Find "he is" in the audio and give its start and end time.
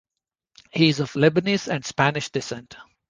0.71-0.99